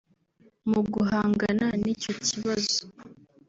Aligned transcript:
Mu 0.69 0.81
guhangana 0.93 1.67
n’icyo 1.83 2.13
kibazo 2.25 2.79